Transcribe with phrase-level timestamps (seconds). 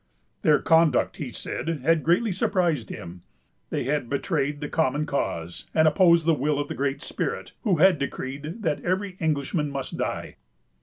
[0.41, 3.21] Their conduct, he said, had greatly surprised him.
[3.69, 7.75] They had betrayed the common cause, and opposed the will of the Great Spirit, who
[7.75, 10.37] had decreed that every Englishman must die.